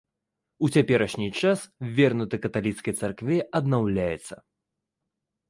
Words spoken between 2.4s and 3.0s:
каталіцкай